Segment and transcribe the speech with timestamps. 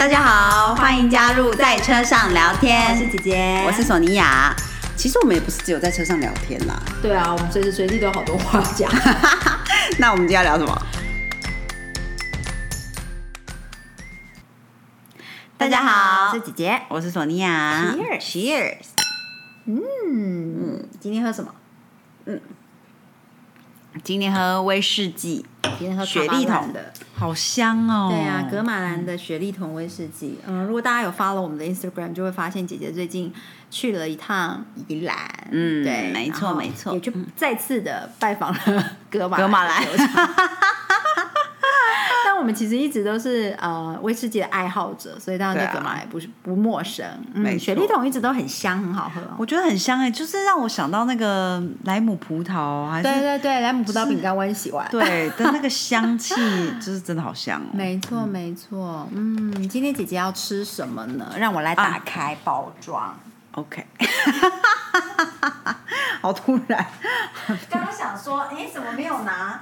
[0.00, 2.90] 大家好，欢迎加入在车上聊天。
[2.90, 4.56] 我是姐姐，我是索尼娅。
[4.96, 6.82] 其实我们也不是只有在车上聊天啦。
[7.02, 8.90] 对啊，我们随时随地都有好多话讲。
[10.00, 10.86] 那我们今天要聊什么？
[15.58, 16.80] 大家好，我是姐姐。
[16.88, 17.94] 我是索尼娅。
[17.94, 18.76] Cheers Cheers！
[19.66, 21.52] 嗯，今天喝什么？
[24.04, 25.44] 今天喝威士忌，
[25.78, 26.92] 今天喝雪莉桶的。
[27.14, 28.08] 好香哦。
[28.10, 30.38] 对啊，格马兰的雪莉桶威士忌。
[30.46, 33.32] 嗯，如果大家有 follow 我们的 Instagram，就会发现姐姐最近
[33.70, 35.16] 去了一趟宜兰。
[35.50, 39.82] 嗯对，没错没错也就再次的拜访了格马格马兰
[42.40, 47.06] 我们其实一直都是呃威士忌的爱好者，所以当然对格马兰也不是不陌生。
[47.34, 49.34] 嗯，雪莉桶一直都很香，很好喝哦。
[49.38, 54.86] 我觉得很香哎，就是让我想到那个莱姆葡萄，还是对对对，莱姆葡萄饼干我很喜欢。
[54.90, 56.34] 对 但那个香气，
[56.80, 57.68] 就是真的好香哦。
[57.72, 59.06] 没错，没错。
[59.12, 61.34] 嗯，今天姐姐要吃什么呢？
[61.38, 63.14] 让我来打开包装。
[63.52, 63.84] OK，
[66.22, 66.86] 好突然。
[67.68, 69.60] 刚刚想说，哎，怎么没有拿？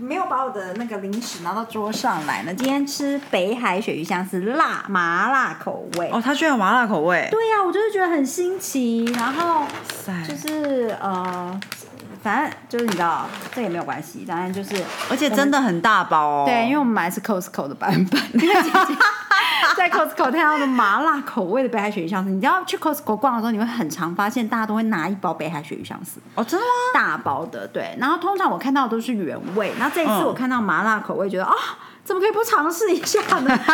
[0.00, 2.54] 没有把我的那个零食拿到桌上来呢？
[2.54, 6.08] 今天吃北海鳕鱼香是辣麻辣口味。
[6.10, 9.64] 哦，它居然有麻辣口味，对呀、我就是觉得很新奇，然后
[10.26, 11.60] 就是呃，
[12.22, 14.76] 反正就是你知道，这也没有关系，当然就是
[15.10, 16.44] 而且真的很大包哦。
[16.46, 18.20] 对，因为我们买的是 Costco 的版本，
[19.76, 26.72] 在 Costco 看到的麻辣口味的北海鳕鱼香丝，你知道去 Costco 逛的时候，你会很常发现大家都会拿一包北海鳕鱼香丝，哦，真的吗？
[26.94, 27.96] 大包的，对。
[27.98, 31.54] 然后通常我看到的都是原味，然后这一次嗯我看到麻辣口味，觉得啊、
[32.04, 33.48] 怎么可以不尝试一下呢？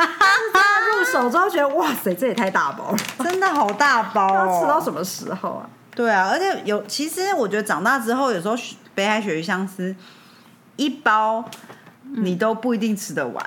[0.52, 4.60] 但是入手之后觉得，哇塞，这也太大包了， 真的好大包要哦。
[4.60, 5.66] 吃到什么时候啊？
[5.94, 8.55] 对啊，而且有，其实我觉得长大之后，有时候
[8.94, 9.94] 北海鳕鱼香丝
[10.77, 11.44] 一包
[12.16, 13.47] 你都不一定吃得完，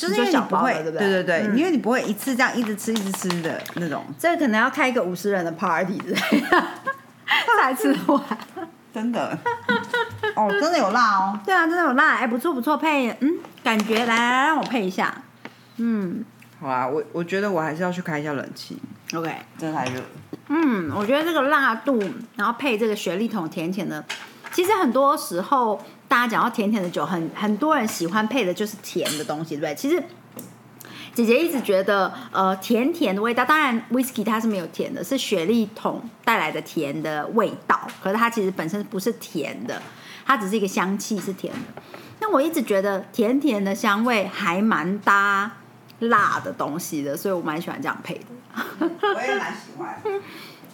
[0.00, 6.48] 就是因为你不会，对不对对因为你不会一次这样一直吃一直吃的那种，这可能要开一个五十人的 party 之类的
[7.60, 8.22] 才吃完。
[8.94, 9.38] 真的。
[10.34, 11.38] 哦，真的有辣哦。
[11.44, 15.14] 对啊，真的有辣，哎，不错不错，配嗯，感觉来来来，让我配一下，
[15.76, 16.24] 嗯
[16.60, 18.78] 好啊，我我觉得我还是要去开一下冷气
[19.14, 20.00] ，，OK，真的太热。
[20.48, 22.02] 嗯，我觉得这个辣度，
[22.36, 24.04] 然后配这个雪莉桶甜甜的，
[24.52, 29.74] 其实很多时候大家讲到甜甜的酒，很很多人喜欢配的就是甜的东西，对不对？
[29.76, 30.02] 其实。
[31.12, 37.78] 姐姐一直觉得，呃，甜甜的味道，当然 whisky 它是没有甜的，是雪莉桶带来的甜的味道。
[38.00, 39.82] 可是它其实本身不是甜的，
[40.24, 41.82] 它只是一个香气是甜的。
[42.20, 45.50] 那我一直觉得甜甜的香味还蛮搭
[45.98, 48.24] 辣的东西的，所以我蛮喜欢这样配的。
[48.78, 50.00] 我也蛮喜欢。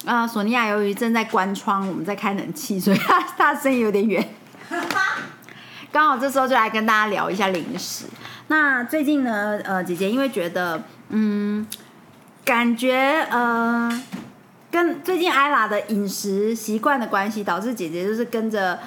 [0.04, 4.22] 啊， 索尼娅由于正在关窗，我们在开冷气，所以她她的声音有点远。
[5.92, 8.04] 刚好这时候就来跟大家聊一下零食。
[8.48, 11.66] 那最近呢，呃，姐姐因为觉得，嗯，
[12.44, 13.90] 感觉呃，
[14.70, 18.78] 跟最近艾拉的饮食习惯的关系，导致姐姐就是跟着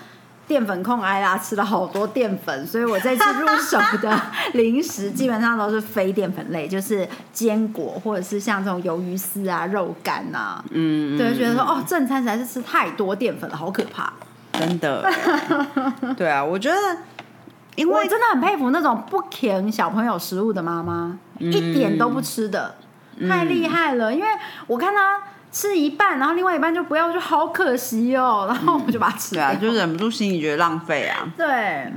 [0.48, 4.22] 淀粉控艾拉吃了好多淀粉，所以我这次入手的
[4.54, 14.14] 零食基本上都是非淀粉类，就是坚果或者是像这种鱿鱼丝啊、肉干啊，嗯，对，觉得说哦，正餐实在是吃太多淀粉了，好可怕。
[14.60, 15.10] 真的。
[16.18, 16.78] 对啊，我觉得，
[17.76, 22.76] 因为我真的很佩服那种不舔小朋友食物的妈妈，嗯一点都不吃的，
[23.30, 24.14] 太厉害了。
[24.14, 24.28] 因为
[24.68, 25.20] 我看她
[25.52, 29.50] 吃一半，然后另外一半就不要，就好可惜哦，然后我就把它吃掉。
[29.50, 31.28] 对啊，就忍不住心里觉得浪费啊。
[31.38, 31.48] 对，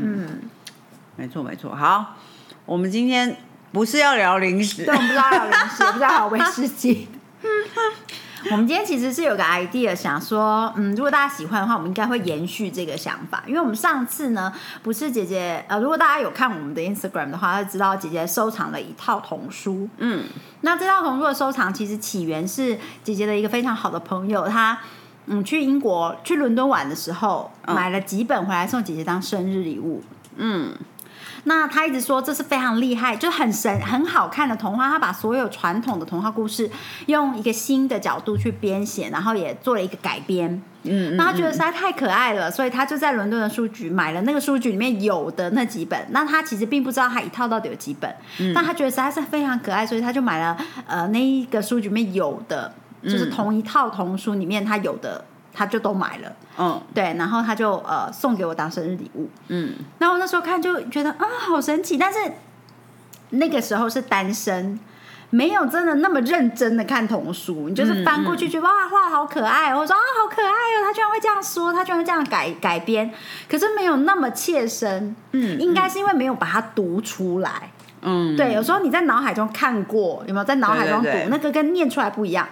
[0.01, 0.41] 嗯，
[1.17, 1.75] 没错没错。
[1.75, 2.15] 好，
[2.65, 3.37] 我们今天
[3.73, 7.09] 不是要聊零食对，我，们不知道聊零食，也不知道还有威士忌。
[8.51, 20.25] 我们今天其实是有个 idea，想说，嗯，如果大家喜欢的话，我们应该会延续这个想法，因为我们上次呢，不是姐姐，呃，如果大家有看我们的 Instagram 的话，就知道姐姐收藏了一套童书，嗯，
[20.63, 24.79] 那这套童书的收藏其实起源是姐姐的一个非常好的朋友，她
[25.27, 27.75] 嗯去英国去伦敦玩的时候，嗯。
[27.75, 30.03] 买了几本回来送姐姐当生日礼物。
[30.37, 30.75] 嗯，
[31.45, 34.89] 那他一直说这是非常厉害，就是很神、很好看的童话。
[34.89, 36.71] 他把所有传统的童话故事
[37.07, 40.63] 用一个新的角度去编写，然后也做了一个改编。
[40.85, 45.99] 嗯，那他觉得实在太可爱了，所以他就在伦敦的书局买了那个书局里面有的那几本。
[46.11, 48.13] 那他其实并不知道他一套到底有几本，
[48.55, 50.57] 但他觉得实在是非常可爱，所以他就买了
[50.87, 52.73] 呃那一个书局里面有的，
[53.05, 56.33] 就是同一套童书里面他有的，他就都买了。
[56.59, 59.29] 嗯对，然后他就呃送给我当生日礼物。
[59.49, 62.19] 嗯，然后我那时候看就觉得啊，好神奇，但是
[63.31, 64.79] 那个时候是单身。
[65.35, 73.11] 没有真的那么认真的看童书，你就是翻过去觉得、哇画好可爱哦，我说啊好可爱哦，他居然会这样说，他居然会这样改改编，
[73.49, 77.71] 可是没有那么切身，嗯应该是因为没有把它读出来，
[78.03, 81.09] 嗯，对，有时候你在脑海中看过，有没有在脑海中读？
[81.31, 82.47] 那个跟念出来不一样。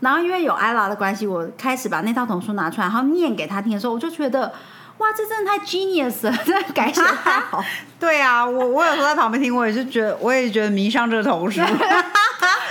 [0.00, 4.52] 然后因为有 ella 的关系，我开始把那套童书拿出来，然后念给他听的时候，我就觉得，
[4.98, 7.64] 哇，这真的太 genius 了，真的改写得太好。
[7.98, 11.60] 对啊，我我有时候在旁边听，我也是觉得，我也觉得迷上这个童书。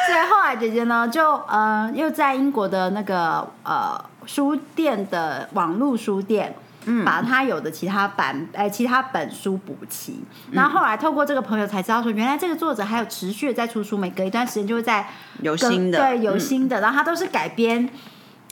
[0.07, 6.56] 所以后来姐姐呢，就呃又在英国的那个呃书店的网络书店。
[6.85, 7.03] 嗯。
[7.05, 15.05] 把他有的其他版哎其他本书补齐，然后后来透过这个朋友才知道说，原来这个作者还有持续的在出书，每隔一段时间就会在
[15.41, 16.39] 有新的，对，有嗯。
[16.39, 17.89] 新的，然后他都是改编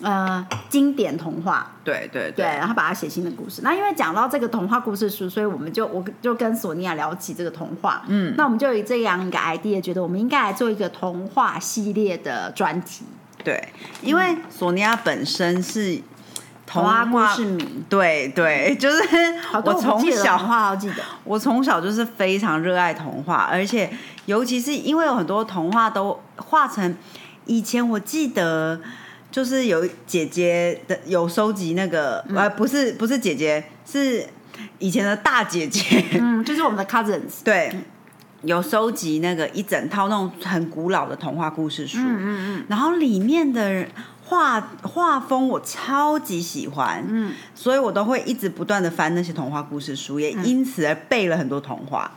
[0.01, 3.61] 呃经典童话，对对对，然后把它写新的故事。
[3.63, 13.05] 那因为讲到这个童话故事书，所以我们就我就跟索尼娅聊起这个童话，嗯，那我们就有这样一个 idea，觉得我们应该来做一个童话系列的专题，
[13.43, 13.69] 对，
[14.01, 16.01] 因为索尼娅本身是
[16.65, 19.03] 童童话故事迷，对对，就是
[19.63, 23.89] 我从小话都记得，我从小就是非常热爱童话，而且
[24.25, 26.95] 尤其是因为有很多童话都画成，
[27.45, 28.79] 以前我记得
[29.31, 34.25] 就是有姐姐的有收集那个、呃不是不是姐姐是
[34.79, 37.71] 以前的大姐姐，嗯，就是我们的 cousins，对。
[38.45, 43.85] 有收集那个一整套那种很古老的童话故事书，嗯嗯然后里面的
[44.25, 52.09] 画画风我超级喜欢，嗯，所以我都会一直不断的翻那些童话故事书，也因此而背了很多童话。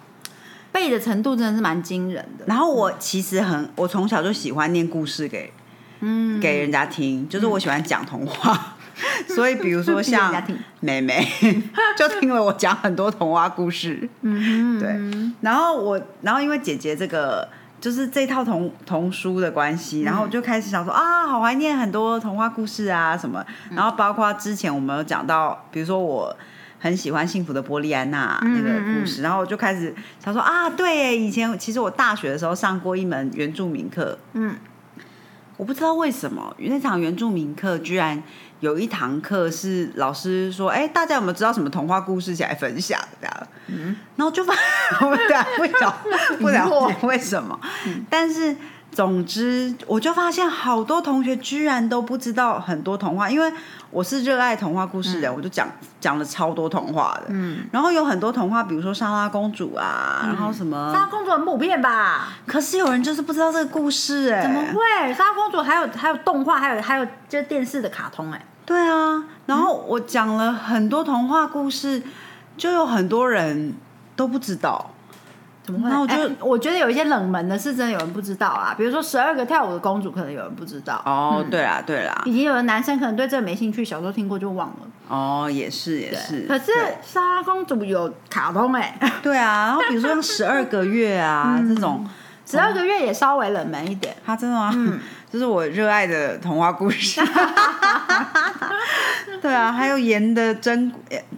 [0.72, 5.52] 背的程度真的是蛮惊人的，然后我其实很，我从小就喜欢念故事给
[6.00, 8.74] 嗯，给人家听，就是我喜欢讲童话。
[9.28, 10.32] 所以比如说像
[10.80, 11.26] 妹妹
[11.98, 14.88] 就听了我讲很多童话故事，嗯，对，
[15.42, 17.46] 然后我，然后因为姐姐这个
[17.80, 26.36] 就是这套童童书的关系，然后我就开始想说啊，好怀念很多童话故事啊什么，然后包括之前我们有讲到，比如说我。
[26.78, 29.92] 很喜欢《幸福的波利安娜》那个故事，然后我就开始
[30.22, 34.54] 想说啊，对，以前其实我大学的时候上过一门原住民课，嗯，
[35.56, 38.22] 我不知道为什么那场原住民课居然
[38.60, 42.98] 有一堂课是老师说，哎，大家有没有知道什么童话故事一起来分享？
[43.20, 43.46] 这样？
[43.68, 44.54] 嗯，然后就发
[45.02, 45.90] 我们俩不晓
[46.40, 47.58] 不了解 为什么，
[48.08, 48.56] 但是
[48.92, 53.52] 总之我就发现好多同学居然都不知道很多童话，因为
[53.90, 55.68] 我是热爱童话故事的人，我就讲
[56.00, 62.28] 讲了超多童话的，嗯，然后有很多童话，比如说莎拉公主啊，然后什么，莎拉公主很普遍吧？
[62.46, 65.12] 可是有人就是不知道这个故事哎、怎么会？
[65.12, 72.02] 莎拉公主还有还有动画，还有还有就是电视的卡通哎、对啊，然后我讲了很多童话故事，
[72.56, 73.74] 就有很多人
[74.14, 74.92] 都不知道。
[75.66, 75.90] 怎么会？
[75.90, 81.02] 那我就哎我觉得有一些冷门的是真的有人不知道啊，比如说十二个跳舞的公主，可能有人不知道。
[81.04, 84.76] 哦，对啦，对啦，以及有的男生可能对这个没兴趣，小时候听过就忘了。
[85.08, 86.46] 哦，也是也是。
[86.48, 92.08] 可是对莎拉公主有卡通哎、对啊，然后比如说像十二个月啊、 这种，
[92.44, 94.16] 十二个月也稍微冷门一点。
[94.24, 94.72] 它真的吗？
[95.36, 97.20] 这是我热爱的童话故事。
[99.42, 100.90] 对啊，还有盐的珍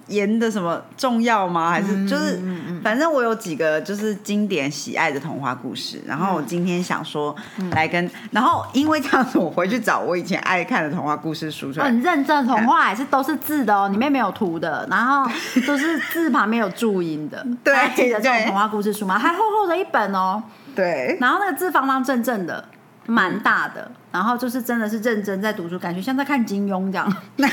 [0.07, 1.69] 盐的什么重要吗？
[1.69, 2.41] 还是就是，
[2.83, 6.01] 反正我有几个就是经典喜爱的童话故事。
[6.07, 7.35] 然后我今天想说
[7.73, 11.87] 来跟，然后因为这样子，我回去找我以前爱看的童话故事书出来。
[11.87, 15.29] 很认真，童话还是都是字的哦，里面没有图的，然后
[15.67, 17.45] 都是字旁边有注音的。
[17.65, 19.19] 对记得这种童话故事书吗？
[19.19, 20.41] 还厚厚的一本哦，
[20.77, 22.65] 对，然后那个字方方正正的，
[23.09, 27.11] 蛮大的，然后就是真的是认真在读书，感觉像在看金庸这样。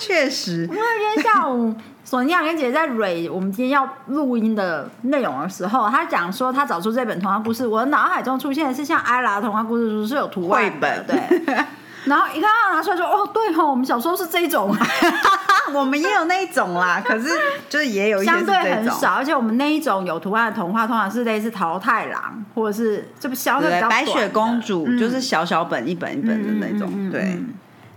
[0.00, 1.72] 确实因为今天下午
[2.04, 11.64] 索尼娅跟姐姐在蕊我们今天要录音的内容的时候，她讲说她找出这本童话故事，我的脑海中出现的是像艾拉童话故事书是有图绘本对。
[12.04, 14.74] 然后一看到拿出来就哦，对哦，我们小时候是这一种，
[15.72, 17.28] 我们也有那一种啦， 可是
[17.68, 18.54] 就是也有一些相对。
[18.74, 24.98] 很少，而且我们那一种有图案的童话，通常是类似桃太郎，或者是这不相对比对，较白雪公主、嗯。
[24.98, 27.54] 就是小小本一本一本的那种，对，嗯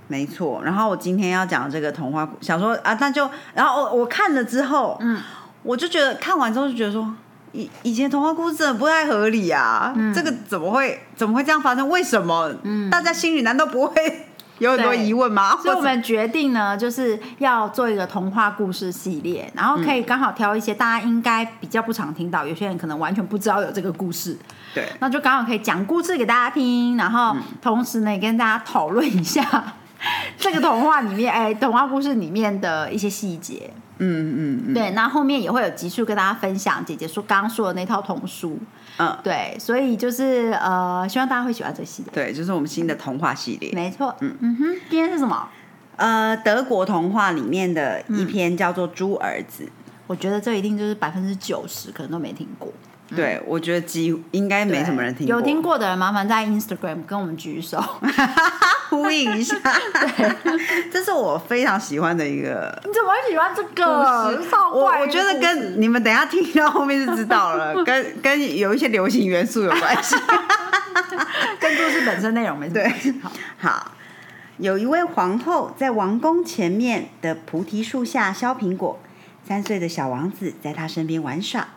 [0.07, 0.61] 没错。
[0.63, 5.19] 然后我今天要讲这个童话，想说啊，那就然后我我看了之后，嗯，
[5.63, 7.11] 我就觉得看完之后就觉得说，
[7.55, 10.13] 以以前童话故事真的不太合理啊，嗯。
[10.13, 11.87] 这个怎么会怎么会这样发生？
[11.89, 12.53] 为什么？
[12.63, 14.25] 嗯，大家心里难道不会
[14.59, 15.57] 有很多疑问吗？
[15.61, 24.37] 所以我们决定呢，就是要做一个童话故事系列，然后可以刚好挑一些大家应该比较不常听到，有些人可能完全不知道有这个故事，
[24.73, 24.85] 对。
[24.99, 29.41] 那就刚好可以讲故事给大家听，然后同时呢也跟大家讨论一下
[30.37, 33.71] 这个童话里面，哎，童话故事里面的一些细节。
[33.97, 38.59] 嗯嗯嗯对，那后面也会有集数跟大家分享姐姐说刚刚说的那套童书。
[38.97, 42.11] 嗯，对，所以就是呃，希望大家会喜欢这个系列。
[42.13, 43.71] 对，就是我们新的童话系列。
[43.73, 45.47] 没错，嗯嗯哼，今天是什么？
[45.95, 49.63] 呃，德国童话里面的一篇叫做《猪儿子》。
[50.07, 52.71] 我觉得这一定就是百分之九十可能都没听过。
[53.15, 55.35] 对，我觉得几应该没什么人听过。
[55.35, 57.81] 有听过的人，麻烦在 Instagram 跟我们举手，
[58.89, 59.55] 呼应一下。
[59.93, 62.77] 对，这是我非常喜欢的一个。
[62.85, 63.85] 你怎么会喜欢这个？
[64.71, 70.15] 我我觉得跟你们等下听到后面就知道了， 跟跟有一些流行元素有关系，
[71.59, 72.91] 跟故事本身内容没对。
[73.57, 73.91] 好，
[74.57, 78.99] 有一位皇后在王宫前面的菩提树下削苹果，
[79.47, 81.67] 三岁的小王子在她身边玩耍。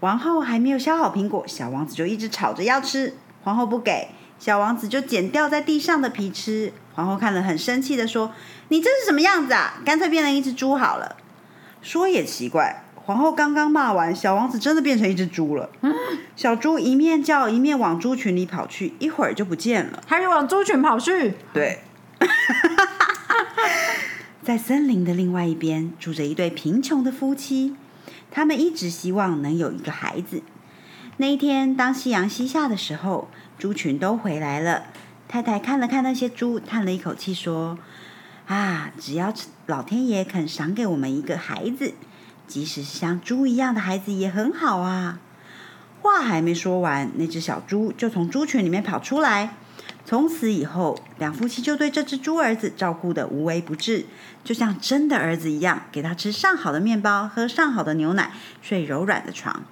[0.00, 3.14] 王后还没有削好苹果，小王子就一直吵着要吃。
[3.42, 6.72] 皇后不给，小王子就捡掉在地上的皮吃。
[6.94, 8.32] 皇后看了很生气的说
[8.68, 9.80] ：“你这是什么样子啊？
[9.84, 11.16] 干脆变成一只猪好了。”
[11.82, 15.70] 说也奇怪，皇后刚刚骂完，小王子真的变成一只猪了。
[16.36, 20.02] 小猪一面叫一面往猪群里跑去，一会儿就不见了。
[20.06, 21.34] 还是往猪群跑去？
[21.52, 21.80] 对。
[24.42, 27.76] 在森林的另外一边，住着一对贫穷的夫妻。
[28.30, 30.42] 他们一直希望能有一个孩子。
[31.16, 34.84] 那一天，当夕阳西下的时候，猪群都回来了。
[35.26, 37.78] 太太看了看那些猪，叹了一口气说
[38.46, 39.34] ：“啊，只要
[39.66, 41.94] 老天爷肯赏给我们一个孩子，
[42.46, 45.18] 即使是像猪一样的孩子也很好啊。”
[46.00, 49.56] 话还没说完，那只小猪就从猪群里面跑出来。
[50.08, 54.06] 从此以后，两夫妻就对这只猪儿子照顾的无微不至，
[54.42, 59.62] 就像真的儿子一样，给他吃上好的面包，喝上好的牛奶，睡柔软的床。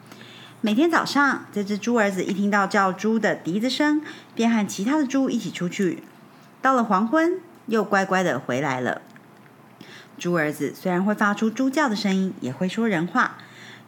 [0.61, 4.03] 每天早上，这只猪儿子一听到叫猪的笛子声，
[4.35, 6.03] 便和其他的猪一起出去。
[6.61, 9.01] 到了黄昏，又乖乖的回来了。
[10.19, 13.39] 猪儿子虽然会发出猪叫的声音，也会说人话，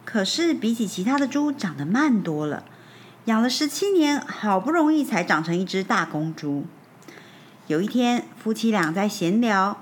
[0.03, 2.63] 可是比起其他的猪，长得慢多了。
[3.29, 6.65] 养了十七年，好不容易才长成一只大公猪。
[7.67, 9.77] 有一天，夫妻俩在闲聊，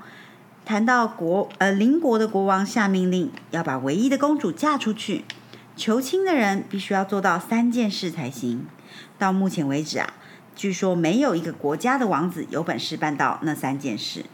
[0.65, 5.23] 谈到国呃邻国的国王下命令，要把唯一的公主嫁出去。
[5.77, 8.67] 求亲的人必须要做到三件事才行。
[9.17, 10.09] 到目前为止啊，
[10.53, 14.25] 据说没有一个国家的王子有本事办到那三件事。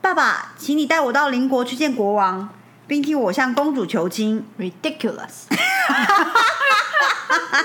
[0.00, 2.50] 爸爸，请你带我到邻国去见国王，
[2.86, 4.46] 并替我向公主求亲。
[4.60, 5.48] Ridiculous。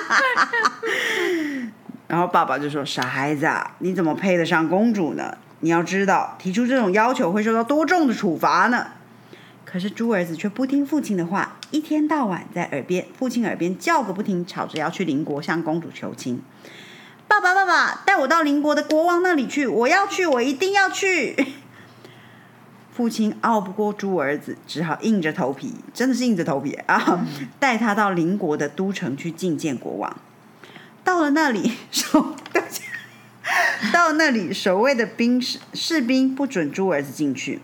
[2.08, 5.38] 然后爸爸就说：“傻孩子，啊，你怎么配得上公主呢？
[5.60, 8.88] 你要知道，提出这种要求会受到多重的处罚呢。”
[9.64, 16.42] 可是猪儿子却不听父亲的话，一天到晚在耳边父亲耳边叫个不停，吵着要去邻国向公主求亲。
[17.28, 19.68] 爸爸，爸爸，带我到邻国的国王那里去！
[19.68, 21.36] 我要去，我一定要去。
[23.00, 27.26] 父亲拗不过猪儿子，只好硬着头皮，真的是硬着头皮啊，
[27.58, 30.18] 带他到邻国的都城去觐见国王。
[31.02, 32.36] 到了那里，守
[33.94, 37.62] 到那里，守卫的兵士士兵不准猪儿子进去。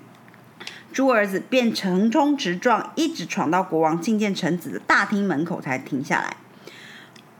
[0.93, 6.37] 猪儿子便横冲直撞，一直闯到国王觐见臣子的大厅门口才停下来。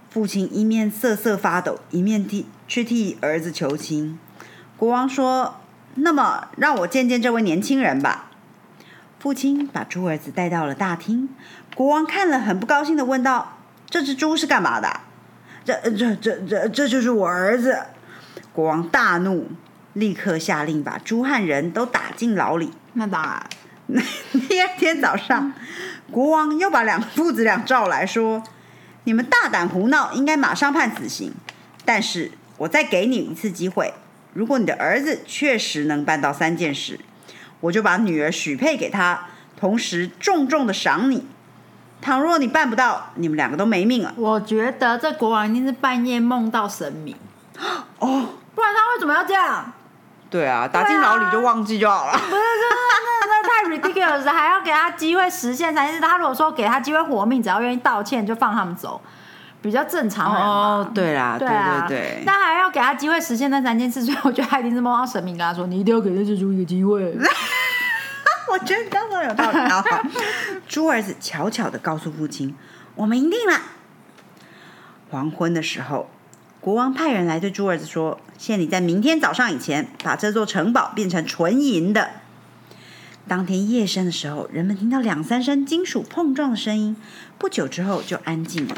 [0.10, 4.20] 父亲一面瑟瑟发抖，一面替去替儿子求亲。
[4.76, 5.62] 国王说。
[5.96, 8.32] 那么，让我见见这位年轻人吧。
[9.18, 11.30] 父亲把猪儿子带到了大厅，
[11.74, 13.58] 国王看了很不高兴的问道
[13.90, 15.02] ：“这只猪是干嘛的
[15.66, 17.80] ？”“这、这、这、这，这就是我儿子。”
[18.54, 19.50] 国王大怒，
[19.94, 22.72] 立刻下令把猪和人都打进牢里。
[22.94, 23.44] 那当然。
[24.50, 25.54] 第二天早上，
[26.12, 28.44] 国王又把两父子俩召来说
[29.06, 31.34] ：“你们大胆胡闹，应该马上判死刑。
[31.84, 33.94] 但是我再给你一次机会。”
[34.36, 37.00] 如果你的儿子确实能办到三件事，
[37.62, 39.28] 我就把女儿许配给他，
[39.58, 41.26] 同时重重的赏你。
[42.02, 44.14] 倘若你办不到，你们两个都没命了。
[44.18, 47.16] 我觉得这国王一定是半夜梦到神明
[48.00, 49.72] 哦，不然他为什么要这样？
[50.30, 52.12] 对啊，打进牢里就忘记就好了。
[52.12, 56.02] 不是，那那那太 ridiculous，还要给他机会实现三件事。
[56.02, 59.00] 他如果说给他机会活命，只要愿意道歉，就放他们走。
[59.66, 67.18] 比较正常哦，对啦，对对对，但还要给他机会实现那三件事，所以我觉得他一定是梦到神明跟他说：“你一定要给那只猪一个机会。
[68.48, 69.84] ”我觉得你刚刚有道理啊。
[70.68, 72.56] 猪儿子悄悄的告诉父亲
[72.94, 73.60] ：“我们赢定了。”
[75.10, 76.12] 黄昏的时候，
[76.62, 82.12] 国王派人来对猪儿子说：“限你在明天早上以前把这座城堡变成纯银的。”
[83.28, 86.96] 当天夜深的时候，人们听到两三声金属碰撞的声音，
[87.40, 88.76] 不久之后就安静了。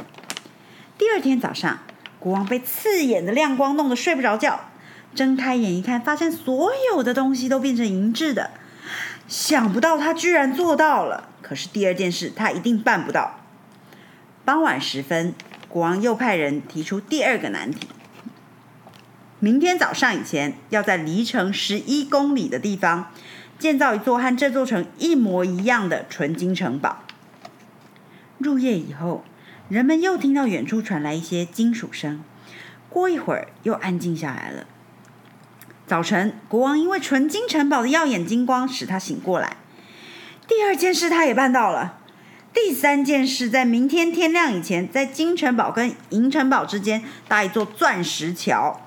[0.98, 1.80] 第二天早上，
[2.20, 4.62] 国王被刺眼的亮光弄得睡不着觉。
[5.14, 8.50] 睁开眼一看，发现所有的东西都变成银质的。
[9.28, 13.42] 想不到他居然做到了，可是第二件事他一定办不到。
[14.44, 15.36] 傍晚时分，
[15.70, 17.88] 国王又派人提出第二个难题：
[19.40, 23.12] 明天早上以前，要在离城十一公里的地方
[23.60, 27.04] 建造一座和这座城一模一样的纯金城堡。
[28.40, 29.24] 入夜以后，
[29.70, 32.24] 人们又听到远处传来一些金属声，
[32.90, 34.66] 过一会儿又安静下来了。
[35.86, 39.58] 早晨，国王因为纯金城堡的耀眼金光使他醒过来。
[40.48, 41.98] 第二件事他也办到了。
[42.54, 48.82] 第三件事，在明天天亮以前，在金城堡跟银城堡之间搭一座钻石桥。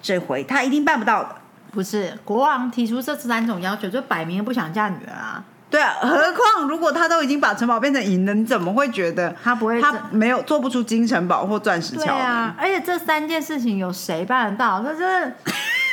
[0.00, 1.36] 这回他一定办不到的。
[1.72, 5.44] 不是国王提出这三种要求，就摆明不想嫁女儿啊。
[5.70, 9.80] 对啊，何况如果他都已经把城堡变成银的，你怎么会觉得他不会？
[9.80, 12.04] 他没有做不出金城堡或钻石桥？
[12.04, 14.82] 对啊，而且这三件事情有谁办得到？
[14.82, 15.34] 就是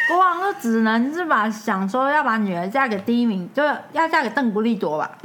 [0.08, 5.12] 国王就只能是把想说要把女儿嫁给第一名，就要嫁给邓布利多吧。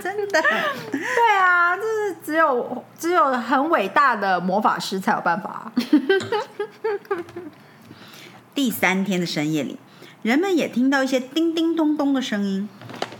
[0.00, 0.42] 真的，
[0.90, 1.00] 对
[1.38, 5.70] 啊，就是只有只有很伟大的魔法师才有办法。
[8.54, 9.78] 第三天的深夜里，
[10.22, 12.68] 人们也听到一些叮叮咚咚的声音。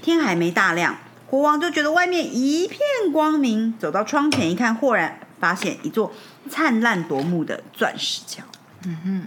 [0.03, 2.81] 天还没大亮，国王就觉得外面一片
[3.13, 6.13] 光明，走到窗前一看，豁然发现一座
[6.49, 8.43] 灿烂夺目的钻石桥。
[8.85, 9.23] 嗯哼，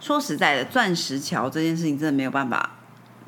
[0.00, 2.76] 说实在的，钻石桥这件事情真的没有办法。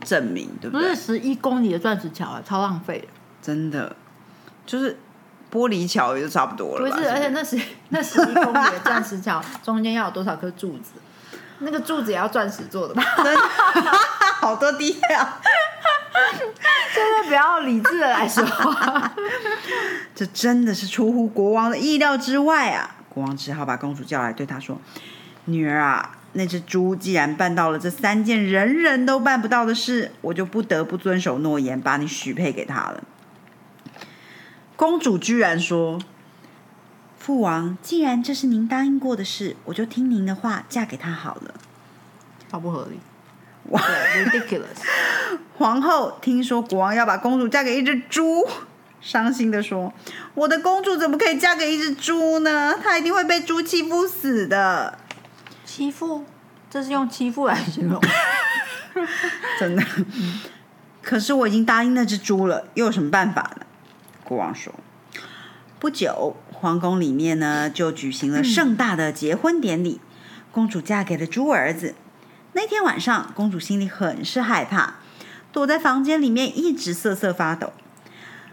[0.05, 0.89] 证明对不对？
[0.89, 3.07] 不是十一公里的钻石桥啊，超浪费的。
[3.41, 3.95] 真的，
[4.67, 4.99] 就是
[5.49, 6.91] 玻璃桥也就差不多了。
[6.91, 7.57] 不是，而且那十
[7.91, 10.95] 那十一公里的钻石桥中间要有多少颗柱子？
[11.63, 13.03] 那个柱子也要钻石做的吧？
[14.41, 15.29] 好多低调。
[16.95, 18.45] 真的不要理智的来说，
[20.15, 22.97] 这真的是出乎国王的意料之外啊！
[23.09, 24.79] 国王只好把公主叫来，对她说
[25.47, 33.03] ：“女儿啊。”那只猪既然办到了这三件人人都办不到的事，我就不得不遵守诺言，把你许配给他了。
[34.77, 35.99] 公主居然说
[37.25, 41.55] ：“父王，既然这是您答应过的事，我就听您的话，嫁给他好了。”
[42.51, 42.99] 好不合理，
[43.71, 44.83] 哇，ridiculous！
[45.57, 48.45] 皇后听说国王要把公主嫁给一只猪，
[49.01, 49.95] 伤心的说
[50.35, 52.75] ：“我的公主怎么可以嫁给一只猪呢？
[52.83, 54.99] 她一定会被猪欺负死的。”
[55.65, 56.25] 欺负，
[56.69, 58.03] 这是用欺负来形容，
[59.61, 59.85] 真的。
[61.01, 63.67] 可是我已经答应那只猪了，又有什么办法呢？
[64.25, 64.75] 国王说。
[65.79, 70.01] 不久，皇宫里面呢就举行了盛大的结婚典礼，
[70.53, 71.97] 公主嫁给了猪儿子。
[72.53, 74.99] 那天晚上，公主心里很是害怕，
[75.51, 77.73] 躲在房间里面一直瑟瑟发抖。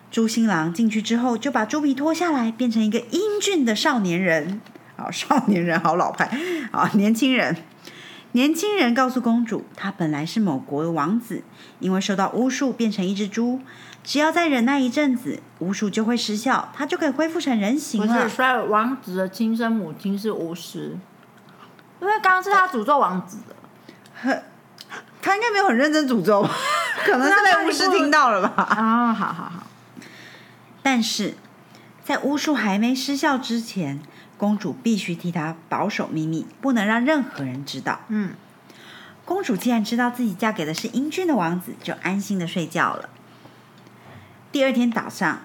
[0.10, 4.60] 猪新郎进去之后，就把猪皮脱下来，变成一个英俊的少年人。
[4.96, 6.36] 好少年人，好老派，
[6.72, 7.58] 啊，年轻人，
[8.32, 11.44] 年轻人告诉公主，他本来是某国的王子，
[11.80, 13.60] 因为受到巫术变成一只猪，
[14.04, 18.08] 只要再忍耐一阵子，巫术就会失效，他就可以恢复成人形了。
[18.08, 20.98] 不是，所以王子的亲生母亲是巫师，
[22.02, 23.56] 因为刚刚是他诅咒王子的，
[25.22, 26.42] 他应该没有很认真诅咒，
[27.06, 28.64] 可能是被巫师听到了吧？
[28.64, 29.68] 啊，好好好，
[30.82, 31.36] 但是
[32.04, 34.00] 在巫术还没失效之前。
[34.38, 38.00] 公主必须替他保守秘密，不能让任何人知道。
[38.08, 38.36] 嗯，
[39.26, 43.10] 公主既然知道自己嫁给的是英俊的王子，就安心的睡觉了。
[44.52, 45.42] 第二天早上，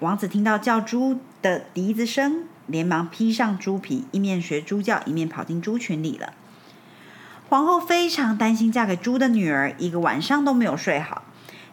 [0.00, 6.32] 王子听到叫猪的笛子声，连忙披上猪皮，一面学猪叫，一面跑进猪群里了。
[7.48, 11.22] 皇后非常担心嫁给猪的女儿，一个晚上都没有睡好。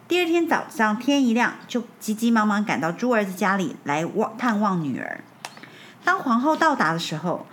[0.06, 5.24] 第二天早上天一亮，就急急忙忙赶到猪儿子家里来望探望女儿。
[6.04, 7.46] 当皇后到达的时候，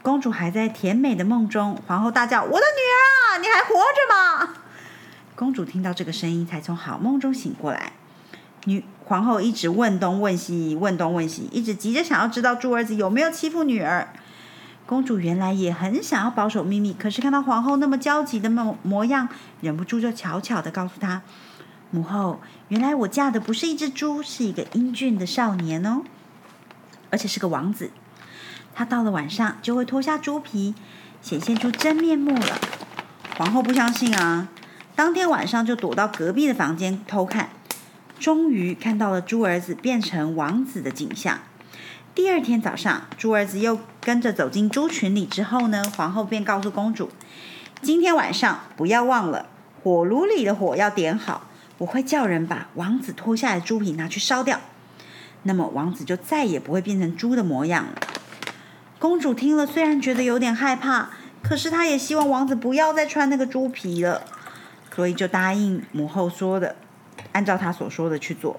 [0.00, 1.78] 公主还在甜美的梦中。
[1.86, 4.54] 皇后大叫：“我的女儿啊，你还活着吗？”
[5.36, 7.92] 公主听到这个声音，才从好梦中醒过来。
[8.64, 14.12] 女皇后一直问东问西，问东问西，一直急着想要知道猪儿子有没有欺负女儿。
[14.86, 19.28] 公主原来也很想要保守秘密，可是看到皇后那么焦急的模模样，
[19.60, 21.22] 忍不住就悄悄的告诉她
[21.90, 26.02] ：“母后，原来我嫁的不是一只猪，是一个英俊的少年哦。”
[27.10, 27.90] 而且是个王子，
[28.74, 30.74] 他到了晚上就会脱下猪皮，
[31.20, 32.58] 显现出真面目了。
[33.36, 34.48] 皇后不相信啊，
[34.96, 37.50] 当天晚上就躲到隔壁的房间偷看，
[38.22, 41.40] 终于看到了猪儿子变成王子的景象。
[42.14, 47.10] 第二天早上，猪儿子又跟着走进猪群里之后呢，皇后便告诉公主
[47.82, 49.46] ：“今天晚上不要忘了，
[49.82, 54.60] 火炉里的火要点好，我会叫人把王子脱下来的猪皮拿去烧掉。”
[55.42, 57.94] 那么王子就再也不会变成猪的模样了。
[59.00, 61.10] 公主听了，虽然觉得有点害怕，
[61.42, 64.22] 可是她也希望王子不要再穿那个猪皮了，
[64.94, 66.76] 所以就答应母后说的，
[67.30, 68.58] 按照他所说的去做。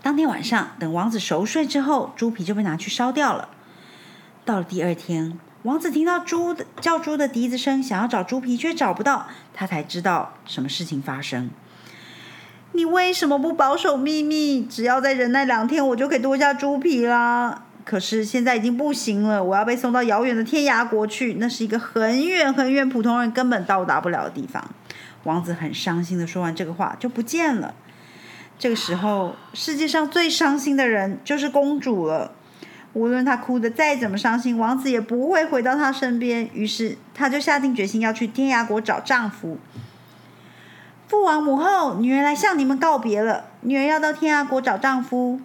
[0.00, 3.48] 当天晚上，等王子熟睡之后，猪皮就被拿去烧掉了。
[4.44, 11.50] 到了第二天，王子听到猪的叫猪的笛子声，想要找猪皮，却找不到，他才知道什么事情发生。
[12.72, 14.62] 你为什么不保守秘密？
[14.64, 17.62] 只要再忍耐两天，我就可以脱下猪皮啦。
[17.84, 24.62] 可是现在已经不行了，我要被送到遥远的天涯国去，那是一个很远很远，普通人根本到达不了的地方。
[25.24, 27.74] 王子很伤心的说完这个话，就不见了。
[28.58, 32.32] 这个时候，世界上最伤心的人就是公主了。
[32.92, 36.48] 无论她哭得再怎么伤心，王子也不会回到她身边。
[36.54, 39.58] 于是，她就下定决心要去天涯国找丈夫。
[41.08, 43.46] 父王母后，女儿来向你们告别了。
[43.62, 45.40] 女儿要到天涯国找丈夫。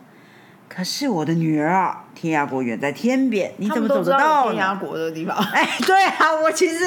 [0.68, 5.38] 可是我的女儿啊，天涯国远在天边，你怎么走得到天涯国的地方？
[5.54, 6.84] 哎，对啊，我其实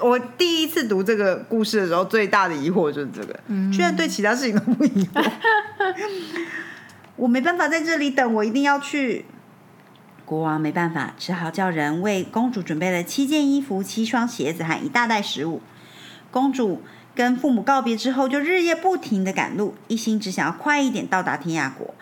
[0.00, 3.40] 我第一次读这个故事的时候，最大的疑惑就是这个，
[3.72, 5.30] 居然对其他事情都不疑惑。
[7.16, 9.24] 我没办法在这里等，我一定要去。
[10.26, 15.62] 国王没办法，只好叫人为公主准备了七件衣服、七双鞋子和一大袋食物。
[16.30, 16.82] 公主
[17.14, 21.94] 跟父母告别之后，就日夜不停的赶路，一心只想要快一点到达天涯国。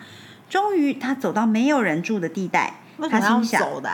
[0.49, 2.73] 终于，他走到没有人住的地带，
[3.09, 3.89] 他心想：走的，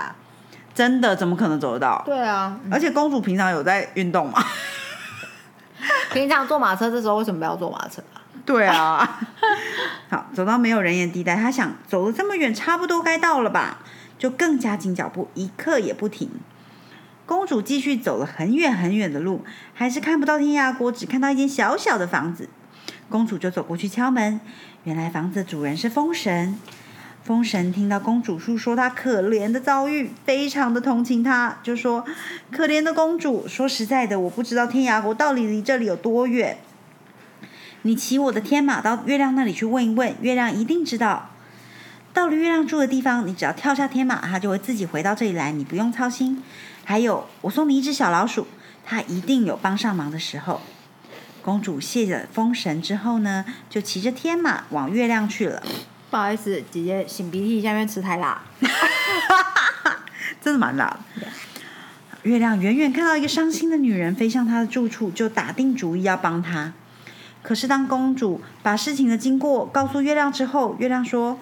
[0.73, 2.01] 真的怎么可能走得到？
[2.05, 4.43] 对啊，而且公主平常有在运动吗？
[6.13, 8.21] 平常坐马车这时候，为什么不要坐马车啊？
[8.45, 9.19] 对啊。
[10.09, 13.79] 好，走到没有人烟地带，他想走了这么远，差不多该到了吧。
[14.19, 16.29] 就更加紧脚步，一刻也不停。
[17.25, 22.47] 公主继续走了很远很远的路，还是看不到天涯国，只看到一间小小的房子。
[23.09, 24.39] 公主就走过去敲门，
[24.83, 26.57] 原来房子主人是风神。
[27.23, 32.03] 风神听到公主诉说她可怜的遭遇，非常的同情她，就说
[32.51, 36.57] ：“可怜的公主，说实在的，我不知道天涯国到底离这里有多远。
[37.83, 41.29] 你骑我的天马到月亮那里去问一问，月亮一定知道。”
[42.11, 46.41] 到了月亮住的地方，你只要跳下天马，它就会自己回到这里来，你不用操心。
[46.83, 48.47] 还有，我送你一只小老鼠，
[48.83, 50.59] 它一定有帮上忙的时候。
[51.41, 55.61] 公主谢了风神之后呢，就骑着天马往月亮去了。
[56.09, 58.41] 不好意思，姐姐擤鼻涕，下面吃太辣，
[60.41, 60.85] 真的蛮辣
[61.19, 61.27] 的。
[62.23, 66.73] 月亮远远看到一个伤心的女人飞向她的住处，就打定主意要帮她。
[67.41, 71.39] 可是当公主把事情的经过告诉月亮之后，月亮说。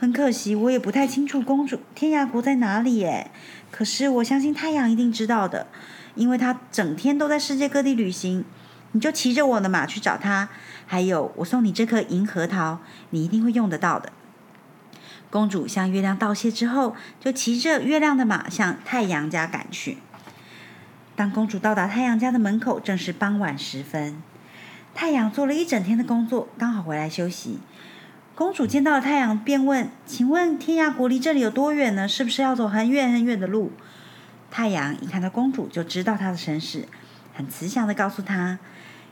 [0.00, 3.32] 很可惜，我也不太清楚公主天涯国在哪里耶。
[3.72, 5.66] 可是我相信太阳一定知道的，
[6.14, 8.44] 因为他整天都在世界各地旅行。
[8.92, 10.48] 你就骑着我的马去找他，
[10.86, 14.12] 还有我送你这颗银核桃，你一定会用得到的。
[15.30, 19.98] 公主向月亮道谢之后，就骑着月亮的马向太阳家赶去。
[21.14, 24.22] 当公主到达太阳家的门口，正是傍晚时分。
[24.94, 27.58] 太阳做了一整天的工作，刚好回来休息。
[28.34, 32.08] 公主见到了太阳，便问：“请问天涯国离这里有多远呢？
[32.08, 33.72] 是不是要走很远很远的路？”
[34.50, 36.86] 太阳一看到公主，就知道她的身世，
[37.34, 38.58] 很慈祥的告诉她：“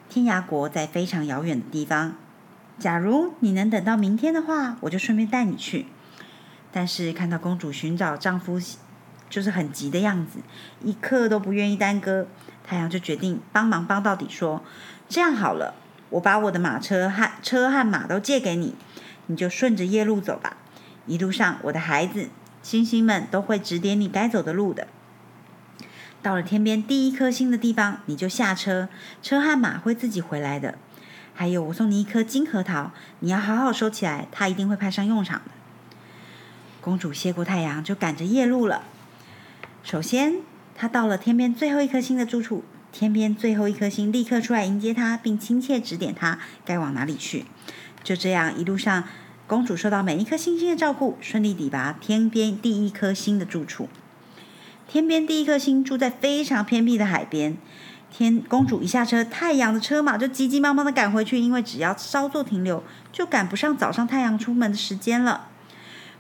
[0.09, 2.15] 天涯国在非常遥远的地方。
[2.79, 5.87] 假如你能等到明天的话，我就顺便带你去。”
[6.73, 8.61] 但是看到公主寻找丈夫
[9.31, 10.41] 就是很急的样子，
[10.83, 12.27] 一刻都不愿意耽搁，
[12.63, 14.63] 太阳就决定帮忙帮到底，说
[15.09, 15.75] ：“这样好了，
[16.11, 18.75] 我把我的马车和车和马都借给你。”
[19.29, 20.57] 你就顺着夜路走吧，
[21.07, 22.29] 一路上，我的孩子，
[22.63, 24.87] 星星们都会指点你该走的路的。
[26.27, 28.89] 到了天边第一颗星的地方，你就下车，
[29.23, 30.77] 车和马会自己回来的。
[31.33, 35.53] 还有，我送你一颗金核桃，你要好好收起来，它一定会派上用场的。
[36.81, 38.83] 公主谢过太阳，就赶着夜路了。
[39.85, 40.39] 首先，
[40.75, 47.45] 她到了天边最后一颗星的住处，天边最后一颗星立刻出来迎接她，并亲切指点她该往哪里去。
[48.03, 49.05] 就这样，一路上，
[49.47, 53.89] 公主受到每一颗星星的照顾，顺利抵达天边第一颗星的住处。
[54.89, 57.57] 天边第一颗星住在非常偏僻的海边。
[58.11, 65.49] 天公主一下车，太阳的车马就急急忙忙的赶回去，因为只要稍作停留，就赶不上早上太阳出门的时间了。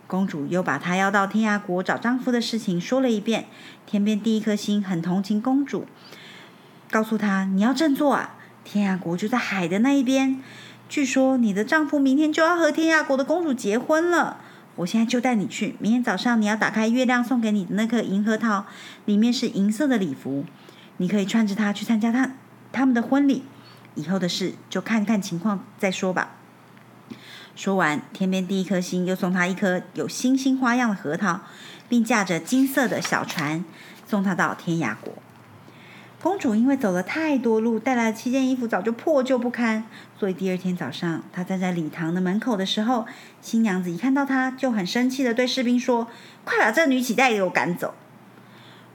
[0.08, 3.46] 公主又把她要到天涯国找丈夫的事情说了一遍。
[3.86, 5.86] 天边第一颗星很同情公主，
[6.90, 10.42] 告诉她：“你要振作啊，天涯国就在海的那一边。”
[10.88, 14.38] 据说你的丈夫明天就要和天涯国的公主结婚了，
[14.76, 15.74] 我现在就带你去。
[15.80, 18.66] 明天早上你要打开月亮送给你的那颗银核桃，
[19.06, 20.44] 里面是银色的礼服，
[20.98, 22.32] 你可以穿着它去参加他
[22.72, 23.44] 他们的婚礼。
[23.94, 26.36] 以后的事就看看情况再说吧。
[27.54, 31.40] 说完，天边第一颗星又送他一颗有星星花样的核桃，
[31.88, 33.64] 并驾着金色的小船
[34.06, 35.14] 送他到天涯国。
[36.22, 39.84] 公主因为走了太多路，带来的七件衣服早就破旧不堪，
[40.18, 43.06] 所以第二天早上，她站在礼堂的门口的时候，
[43.40, 46.08] 新娘子一看到她，就很生气的对士兵说
[46.44, 47.94] ：“快把这女乞丐给我赶走！”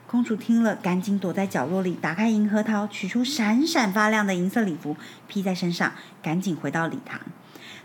[0.08, 7.22] 公主听了，赶紧躲在角落里，打开银核桃，取出闪闪发亮的银色礼服，披在身上，赶紧回到礼堂。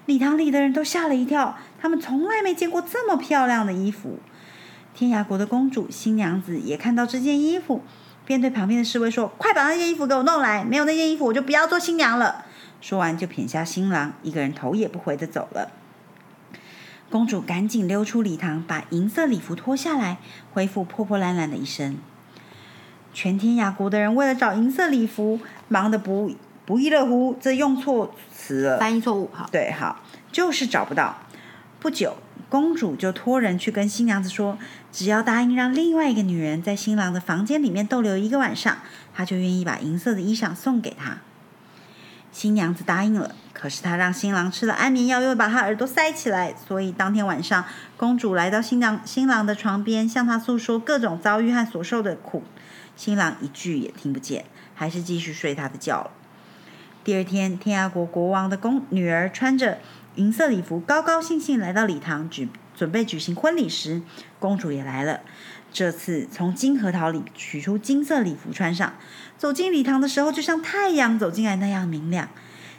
[0.06, 4.18] 礼堂里的人都吓了一跳，他们从来没见过这么漂亮的衣服。
[4.94, 7.82] 天涯国的公主新娘子也看到这件衣服，
[8.26, 10.62] 便对旁边的侍卫说：“快把那件衣服给我弄来！
[10.64, 12.44] 没有那件衣服，我就不要做新娘了。”
[12.82, 15.70] 说完，就撇下新郎，一个人头也不回的走了。
[17.08, 20.18] 公主赶紧溜出礼堂，把银色礼服脱下来，
[20.52, 21.96] 恢复破破烂烂的一身。
[23.14, 26.32] 全天涯国的人为了找银色礼服，忙得不
[26.66, 27.38] 不亦乐乎。
[27.40, 29.30] 这用错词了，翻译错误。
[29.32, 30.00] 好，对，好，
[30.32, 31.16] 就是找不到。
[31.86, 32.16] 不久，
[32.48, 34.58] 公主就托人去跟新娘子说，
[34.90, 38.78] 只要答应让另外一个女人在新郎的房间里面逗留一个晚上，
[39.14, 41.18] 她就愿意把银色的衣裳送给他。
[42.32, 47.64] 新娘子答应了，可是她让新郎吃了安眠药，又把他耳朵塞起来，所以当天晚上，
[47.96, 52.42] 公主来到新娘新郎的床边，向他诉说各种遭遇和所受的苦。
[52.96, 54.44] 新郎一句也听不见，
[54.74, 56.10] 还是继续睡他的觉。
[57.04, 59.78] 第二天，天涯国国王的公女儿穿着
[60.16, 64.02] 银色礼服，高高兴兴来到礼堂举准备举行婚礼时，
[64.38, 65.20] 公主也来了。
[65.72, 68.94] 这次从金核桃里取出金色礼服穿上，
[69.36, 72.28] 走进礼堂的时候，就像太阳走进来那样明亮。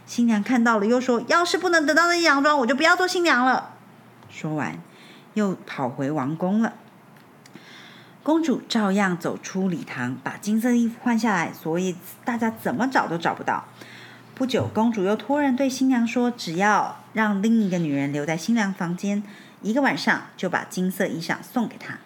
[0.07, 3.75] 新娘看到了，又说：“要是不能得到那洋装，我就不要做新娘了。”
[4.31, 4.79] 说完，
[5.35, 6.73] 又跑回王宫了。
[8.23, 11.95] 公主照样走出礼堂，把金色衣服换下来，所以
[12.25, 13.65] 大家怎么找都找不到。
[14.33, 19.23] 不久，公主又托人对新娘说：“只要让另一个女人留在新娘房间
[19.63, 21.97] 一个晚上，就把金色衣裳送给她。”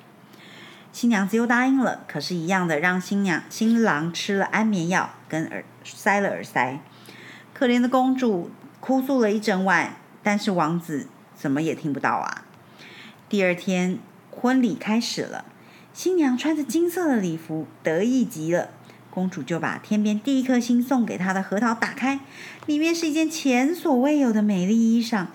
[0.94, 6.80] 新娘子又答应了，可是，一样的让新娘新郎吃了安眠药，跟耳塞了耳塞。
[7.54, 12.46] 可怜的公主哭诉了一整晚，但是王子怎么也听不到啊。
[13.28, 15.44] 第二天，婚礼开始了。
[15.94, 18.70] 新娘穿着金色的礼服，得意极了。
[19.12, 22.22] 公主就把天边第一颗星送给她的核桃打开，
[22.66, 25.28] 里面是一件前所未有的美丽衣裳，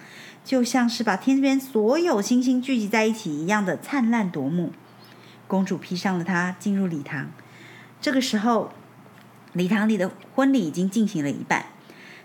[0.43, 4.73] 就像是把天边所有星星聚集在一起一样的灿烂夺目。
[5.47, 7.31] 公主披上了它，进入礼堂。
[8.01, 8.73] 这个时候，
[9.53, 11.67] 礼堂里的婚礼已经进行了一半。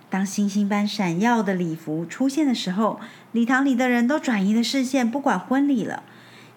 [0.10, 3.00] 当星星般闪耀的礼服出现的时候，
[3.32, 6.04] 礼堂里的人都转移了视线，不管婚礼了。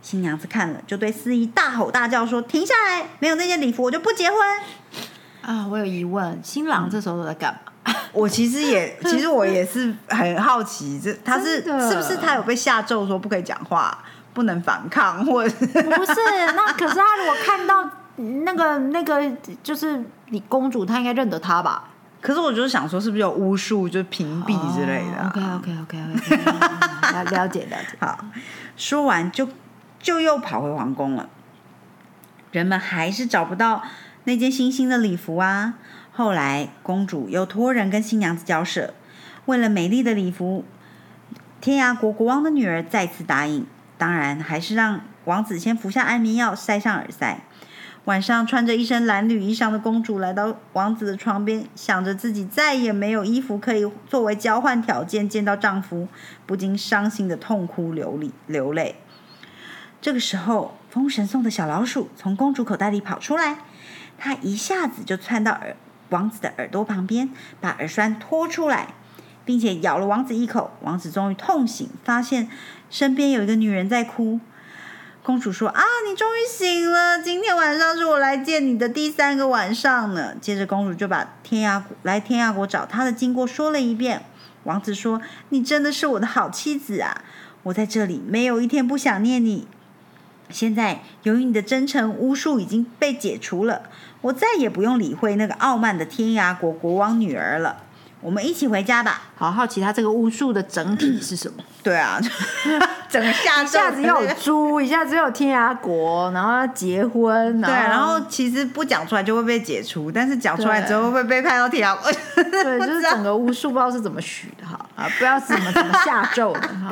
[0.04, 3.08] 新娘子看了，就对司仪大吼大叫说：“停下来！
[3.20, 4.38] 没有那件礼服，我就不结婚。”
[5.40, 7.94] 啊，我有疑问，新郎这时候都在干嘛？
[8.12, 13.96] 我其实也，其实我也是很好奇，这他是是不是他有被下咒说不可以讲话，
[14.34, 16.14] 不能反抗，或者不是？
[16.54, 19.22] 那可是他如果看到那个那个
[19.62, 21.88] 就是你公主，他应该认得他吧？
[22.20, 27.96] 可是我就是想说，是不是有巫术，就是屏蔽之类的？OK OK OK OK，了解了解。
[28.00, 28.18] 好，
[28.76, 29.48] 说完就。
[30.04, 31.30] 就又跑回皇宫了，
[32.52, 33.82] 人们还是找不到
[34.24, 35.78] 那件新兴的礼服啊。
[36.12, 38.92] 后来公主又托人跟新娘子交涉，
[39.46, 40.66] 为了美丽的礼服，
[41.58, 47.40] 天涯国国王的女儿再次答应，当然还是让王子先服下安眠药，塞上耳塞。
[48.04, 56.06] 晚上，穿着一身蓝绿衣裳的公主来到王子的床边，想着自己再也没有衣服可以作为交换条件见到丈夫，
[56.44, 58.96] 不禁伤心的痛哭流涕流泪。
[60.04, 63.60] 这个时候，风神送的小老鼠从公主口袋里跑出来，
[64.18, 65.74] 它一下子就窜到耳
[66.10, 68.88] 王子的耳朵旁边，把耳栓拖出来，
[69.46, 70.72] 并且咬了王子一口。
[70.82, 72.50] 王子终于痛醒，发现
[72.90, 74.40] 身边有一个女人在哭。
[75.22, 77.22] 公主说：“啊，你终于醒了！
[77.22, 84.26] 今天晚上是我来见你的第三个晚上呢。”接着，公主就把天涯来天涯国找她的经过说了一遍。
[84.64, 87.22] 王子说：“你真的是我的好妻子啊！
[87.62, 89.66] 我在这里没有一天不想念你。”
[90.54, 93.82] 现在，由于你的真诚，巫术已经被解除了，
[94.20, 97.78] 我再也不用理会那个傲慢的天涯国国王女儿了。
[98.20, 99.22] 我们一起回家吧。
[99.34, 101.62] 好好奇，他这个巫术的整体是什么？
[101.82, 102.18] 对啊，
[103.10, 107.60] 整个下一下子又有猪，一下子又有天涯国，然后要结婚。
[107.60, 112.10] 对，然后其实不讲出来就会被解除，但是讲出来之后会被派到天涯国。
[112.62, 116.90] 对，就是整个巫术不知道是怎么许的哈啊，不知道怎么怎么下咒的哈。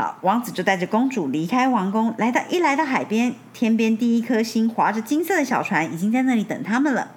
[0.00, 7.10] 好，王子就带着公主离开王宫，来到一来到海边，天边第一颗星划着金色的小船已经在那里等他们了。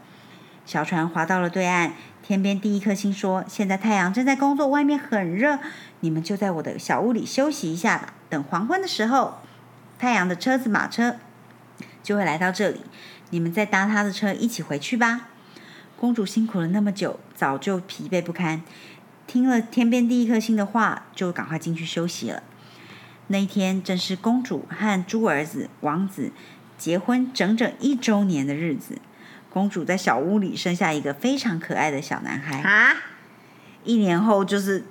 [0.66, 1.92] 小船划到了对岸，
[2.24, 5.60] 天边第一颗星说：“现在太阳正在工作，外面很热，
[6.00, 8.16] 你们就在我的小屋里休息一下吧。
[8.32, 9.36] 等黄昏的时候，
[10.00, 11.18] 太阳的车子马车
[12.02, 12.82] 就会来到这里，
[13.30, 15.28] 你们再搭他的车一起回去吧。”
[15.96, 18.64] 公主辛苦了那么久，早就疲惫不堪，
[19.28, 22.42] 听了天边第一颗星的话，就赶快进去休息了。
[23.32, 26.32] 那一天正是公主和猪儿子王子
[26.78, 28.98] 结婚整整一周年的日子，
[29.50, 32.60] 公主在小屋里生下一个非常可爱的小男孩。
[32.62, 32.94] 啊，
[33.84, 34.84] 一年后，就是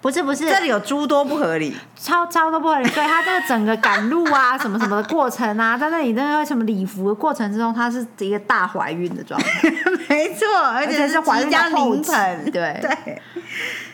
[0.00, 1.76] 不是不是，这里有诸多不合理。
[1.96, 2.88] 超超多不合理。
[2.90, 9.70] 对他这个整个赶路啊， 什么什么的过程啊，在那里那个什么礼服的过程之中，她是一个大怀孕的状态，
[10.08, 12.50] 没错，而而且且是怀孕的即将后期临盆。
[12.52, 13.22] 对 对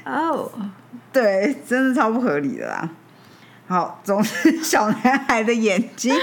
[0.05, 0.51] 哦，
[1.13, 2.89] 对，真的超不合理的啦。
[3.67, 6.15] 好，总之小男孩的眼睛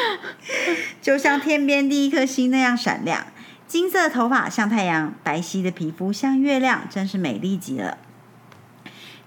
[1.02, 3.26] 就像天边第一颗星那样闪亮，
[3.68, 7.98] 金色的头发像太阳，白皙的皮肤像月亮，真是美丽极了。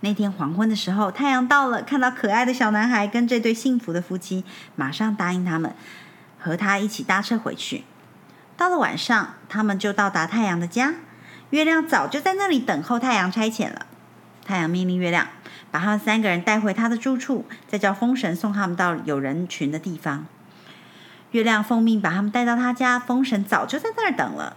[0.01, 4.45] 那天黄昏的时候，太阳到了，看到可爱的小男孩跟这对幸福的夫妻，
[4.77, 5.75] 马上答应他们
[6.39, 7.85] 和他一起搭车回去。
[8.57, 10.95] 到了晚上，他们就到达太阳的家，
[11.51, 13.87] 月亮早就在那里等候太阳差遣了。
[14.45, 15.29] 太阳命令月亮
[15.73, 20.25] 把他们三个人带回他的住处，再叫风神送他们到有人群的地方。
[21.33, 24.55] 月亮奉命把他们带到他家，风神早就在那儿等了。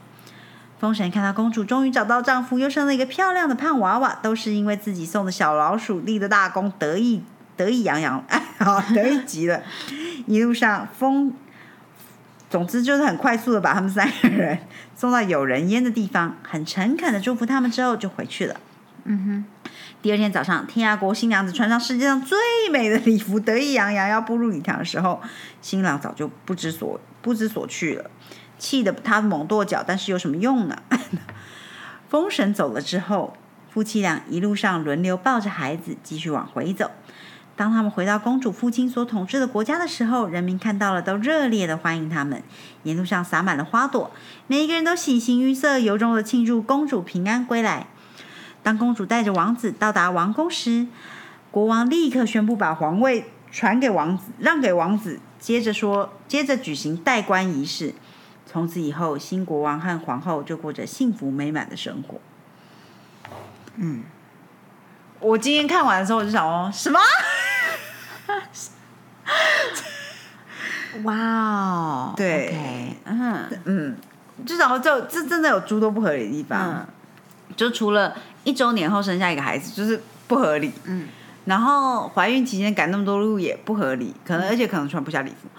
[0.77, 7.23] 风神看到公主终于找到丈夫，又生了一个漂亮的胖娃娃，都是因为自己送的小老鼠立的大功，得意
[7.55, 9.63] 得意洋洋，哎， 好得意极了。
[10.27, 11.33] 一路上风，
[12.49, 14.59] 总之就是很快速的把他们三个人
[14.97, 18.57] 送到有人烟的地方，很诚恳的祝福他们之后就回去了。
[19.05, 19.45] 嗯哼
[20.05, 22.37] 第二天早上，天涯国新娘子穿上世界上最
[22.71, 25.19] 美的礼服，得意洋洋要步入礼堂的时候，
[25.63, 28.11] 新郎早就不知所不知所去了，
[28.59, 30.77] 气得他猛跺脚，但是有什么用呢？
[32.07, 33.35] 风神走了之后，
[33.67, 36.91] 夫妻俩一路上轮流抱着孩子继续往回走。
[37.55, 42.43] 当他们回到公主父亲所统治的国家的时候，人民看到了都热烈的欢迎他们，
[42.83, 44.11] 沿路上洒满了花朵，
[44.45, 47.87] 每一个人都喜形于色，由衷的庆祝公主平安归来。
[48.65, 50.87] 当公主带着王子到达王宫时，
[51.51, 55.19] 国王立刻宣布把皇位传给王子，让给王子。
[55.39, 57.93] 接着说，接着举行戴冠仪式。
[58.47, 62.19] 从此以后，新国王和皇后就过着幸福美满的生活。
[63.75, 64.01] 嗯，
[65.19, 66.99] 我今天看完的时候，我就想哦，什么？
[71.03, 72.55] 哇哦，对
[73.03, 73.95] 嗯嗯，
[74.43, 76.77] 至少就这这真的有诸多不合理的地方。
[76.79, 76.87] 嗯
[77.55, 78.13] 就除了
[78.45, 80.71] 一周年后生下一个孩子，就是不合理。
[80.85, 81.09] 嗯，
[81.43, 85.49] 然后怀孕期间赶那么多路也不合理，可能而且可能穿不下礼服。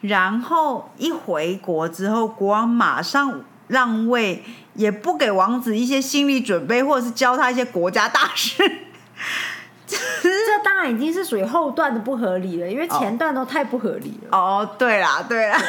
[0.00, 8.62] 然后一回国之后，国王马上让位，也不给王子一些心理准备，或者是教他一些国家大事。
[9.86, 15.60] 这当然已经是属于后段的不合理了，因为前段都太不合理了，哦，对啦，对啦，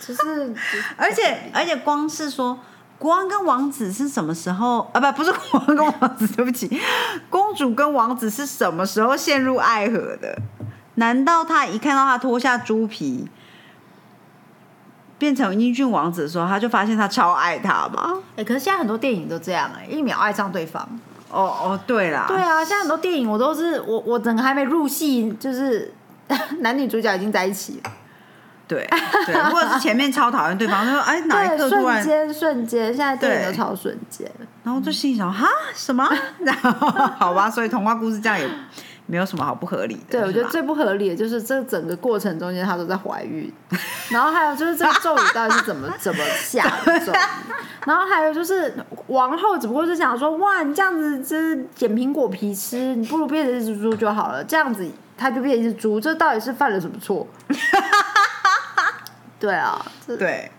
[0.00, 0.54] 就是
[0.96, 2.58] 而且而且光是说。
[2.98, 5.00] 国王跟王子是什么时候啊？
[5.00, 6.80] 不，不是国王跟王子，对不起，
[7.28, 10.38] 公主跟王子是什么时候陷入爱河的？
[10.94, 13.28] 难道他一看到他脱下猪皮，
[15.18, 18.14] 变成英俊王子的时候，他就发现他超爱他吗？
[18.36, 20.88] 哎、可是现在很多电影都这样哎、一秒爱上对方。
[21.30, 25.92] 哦哦，对啦，对啊，现在很多电影我都是我我整个还没入戏，就是
[26.60, 27.90] 男女主角已经在一起了，
[28.66, 28.86] 对
[29.26, 34.30] 对，或者是前面超讨厌对方，就说哎哪一对，刻突然，瞬间瞬间，现在电影对都超瞬间。
[34.62, 36.08] 然后就心里想哈什么？
[36.40, 38.48] 然后好吧，所以童话故事这样也
[39.04, 40.00] 没有什么好不合理的。
[40.12, 43.52] 对，我觉得最不合理的就是这整个过程中间她都在怀孕，
[44.08, 47.16] 然后还有就是这个咒语到底是怎么 怎么下的咒语，
[47.84, 48.72] 然后还有就是
[49.08, 54.86] 王后只不过是想说，哇，你这样子就是捡苹果皮吃，你不如变成一只猪就好了，这样子
[55.18, 57.26] 她就变成一只猪，这到底是犯了什么错？
[59.44, 60.50] 对啊，这对，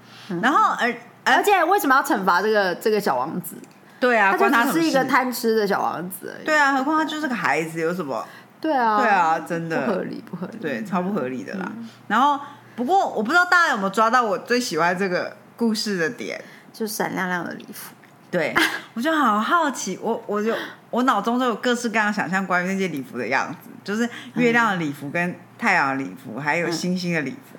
[0.44, 3.56] 然后而而且为什么要惩罚这个这个小王子？
[4.00, 6.46] 对啊，他就关他只是一个贪吃的小王子而已。
[6.46, 8.24] 对啊，何况他就是个孩子，有什么？
[8.62, 10.58] 对啊，对啊，真的不合理，不合理。
[10.60, 11.72] 对，超不合理的啦。
[12.08, 12.40] 然后，
[12.76, 16.40] 不过我不知道大家有没有抓到我最喜欢这个故事的点。
[16.72, 17.96] 就闪亮亮的礼服。
[18.30, 18.54] 对，
[18.94, 20.54] 我就好好奇，我我就
[20.92, 27.58] 我脑中都有各式各样想象关于那些礼服的样子，就是月亮的礼服、跟太阳的礼服，还有星星的礼服。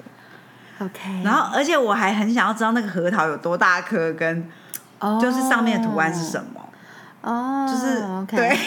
[0.79, 4.49] OK，然后，而且我还很想要知道那个核桃有多大颗，跟
[4.99, 6.69] 后就是上面的图案是什么。
[7.23, 8.57] 哦，就是对。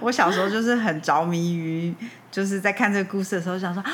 [0.00, 1.94] 我小时候就是很着迷于，
[2.30, 3.90] 就是在看这个故事的时候，想说啊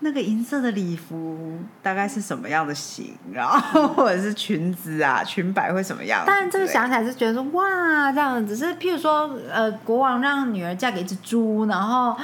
[0.00, 6.24] 那个银色的礼服大概是什么样的型，然后或者是裙子啊、 裙摆会什么样。
[6.26, 12.16] 但这个想起来是觉得说哇，这样只是譬如说，呃，国王让女儿嫁给一只猪，然后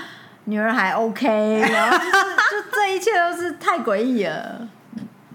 [0.48, 4.66] 女儿还 OK， 然后就是就这一切都是太诡异了。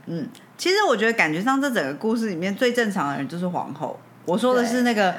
[0.07, 3.99] 嗯，其实我觉得感觉上这整个故事里面最正常的人就是皇后。
[4.25, 5.13] 我说的是那个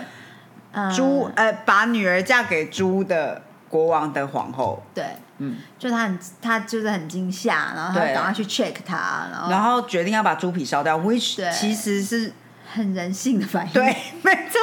[0.73, 4.83] 嗯猪，呃，把女儿嫁给猪的国王的皇后。
[4.93, 5.05] 对，
[5.39, 12.33] 嗯，就他很他就是很惊吓，然后他对赶快去 check 他，然后然后决定要把猪皮烧掉，which 其实是
[12.67, 14.61] 很人性的反应，对，没错，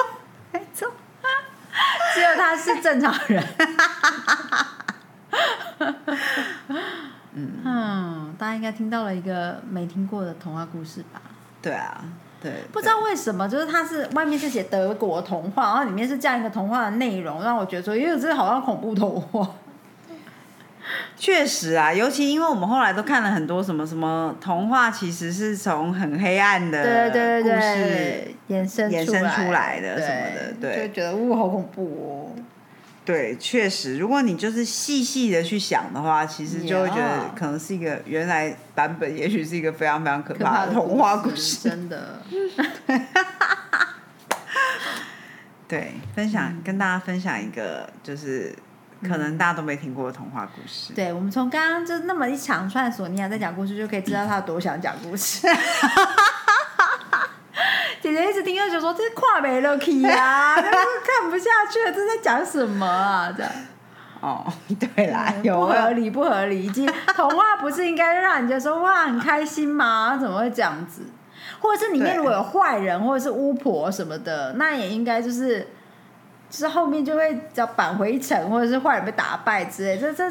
[0.51, 0.91] 没错。
[2.13, 3.41] 只有他是正常人。
[7.33, 11.21] 嗯，大家应该听到了一个没听过的童话故事吧？
[11.61, 12.03] 对啊，
[12.41, 19.49] 对，不知道为什么，就是它是外面是写德国童话，然后里面是这样一个童话的内容，让我觉得说，因为这好像恐怖童话。
[21.15, 32.35] 确实啊，尤其因为我们后来都看了很多什么什么童话，其实是从很黑暗的对对对故事对，衍生衍生出来的什么的对就觉得呜好恐怖哦。
[33.03, 41.67] 对，确实，如果你就是细细的去想的话，其实就会觉得可能是一个原来版本，也许是一个非常非常可可怕的童话故事。
[41.67, 42.21] 真的。
[45.67, 48.53] 对，分享、嗯跟大家分享一个，就是
[49.01, 50.93] 可能大家都没听过的童话故事。
[50.93, 55.47] 对，我们从刚刚就那么一长串索尼娅在讲故事，就可以知道她有多想讲故事。
[58.01, 63.31] 姐姐一直听就觉得说这是跨没了 key 啊， 就是看不下去了，这在讲什么啊？
[63.35, 63.51] 这样
[64.19, 64.45] 哦，
[64.95, 66.65] 对啦，有不合啊，理，不合理。
[66.65, 66.85] 以及
[67.15, 70.17] 童话不是应该让人家说哇很开心吗？
[70.19, 71.03] 怎么会这样子？
[71.59, 75.59] 或者是里面如果有坏人或者是巫婆什么的，那也应该就是
[76.49, 79.97] 就是后面就会叫返回一城，或者是坏人被打败之类。
[79.97, 80.27] 这这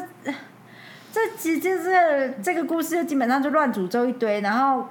[1.13, 4.87] 这其实就是这个故事就基本上就乱诅咒一堆，然后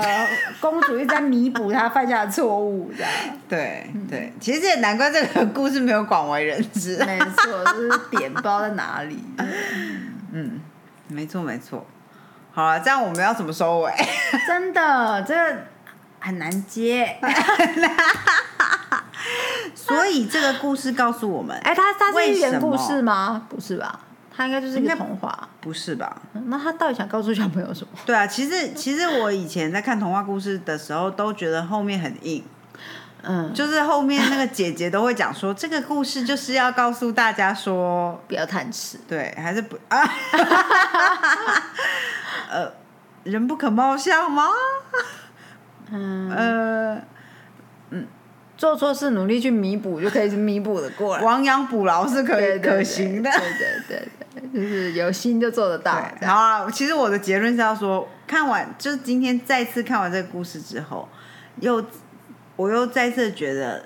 [0.00, 0.28] 呃
[0.60, 3.12] 公主一直在弥补她犯下的错误，这样。
[3.48, 6.96] 对对，其实也难怪这个故事没有广为人知。
[7.04, 9.22] 没错，就是点不知道在哪里。
[10.32, 10.60] 嗯，
[11.08, 11.86] 没错没错。
[12.52, 13.92] 好了，这样我们要怎么收尾？
[14.46, 15.56] 真的，这个
[16.18, 17.16] 很难接。
[19.74, 23.46] 所以这个故事告诉我们，哎，它它是寓言故事吗？
[23.48, 24.00] 不是吧？
[24.36, 25.48] 它应该就是一个童话。
[25.60, 26.20] 不是吧？
[26.34, 27.98] 嗯那他到底想告诉小朋友什么？
[28.04, 32.44] 对啊，其实其实我以前在看童话故事的时候，都觉得后面很硬，
[33.22, 38.98] 嗯，就是后面那个姐姐都会讲说，这个故事就是要告诉大家说，不要贪吃。
[39.08, 39.98] 对，还是不啊，
[42.50, 42.70] 呃，
[43.22, 44.48] 人不可貌相吗？
[45.90, 47.00] 嗯，呃，
[48.64, 51.22] 做错事努力去弥补，就可以弥补的过来。
[51.22, 53.30] 亡羊补牢是可以可行的。
[53.30, 55.92] 对对对对，就是有心就做得到。
[55.96, 61.06] 这对，样好啊，其实我的结论是要说，看完就是今天再次看完这个故事之后，
[61.60, 61.84] 又
[62.56, 63.84] 我又再次觉得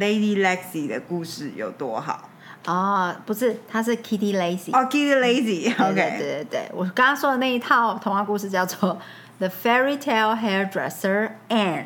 [0.00, 2.30] Lady Lexi 的故事有多好。
[2.64, 4.74] 哦，不是，他是 Kitty Lazy。
[4.74, 8.98] 哦，Kitty Lazy，OK，、对对对对，我刚刚说的那一套童话故事叫做
[9.46, 11.84] 《The Fairy Tale Hairdresser and》，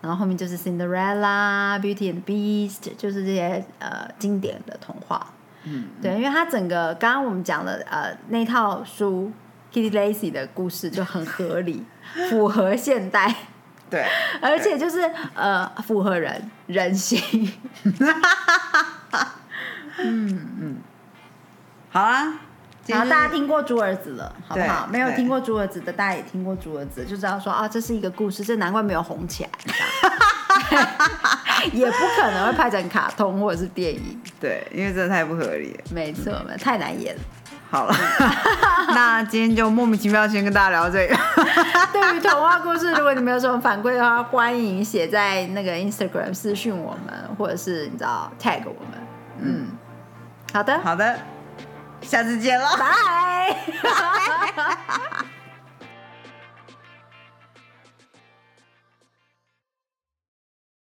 [0.00, 5.34] 然后后面就是 Cinderella、Beauty and Beast，就是这些呃经典的童话。
[5.64, 9.32] 嗯，对，因为它整个刚刚我们讲的呃那套书
[9.72, 11.84] Kitty Lacy 的故事就很合理，
[12.30, 13.34] 符合现代，
[13.90, 14.06] 对，
[14.40, 15.00] 而且就是
[15.34, 17.52] 呃符合人人心。
[21.90, 22.47] 好啦，今天
[22.88, 24.86] 然后大家听过猪儿子了，好不好？
[24.86, 29.50] 对没有对听过猪儿子的，大家也听过猪儿子，就知道说啊，这是一个故事，这难怪没有红起来，
[31.72, 35.80] 也不可能会拍成卡通或者是电影，对，因为真的太不合理了。
[35.90, 37.20] 没错，太难演了。
[37.70, 37.94] 好了，
[38.94, 41.14] 那今天就莫名其妙先跟大家聊到这个。
[41.92, 48.98] 对于童话故事，如果你们有什么反馈的话，欢迎写在那个 Instagram 私讯我们，或者是你知道 tag 我们。
[49.40, 49.66] 嗯，
[50.50, 51.18] 好的，好的，
[52.02, 52.68] 下次见了。
[52.78, 53.56] 拜。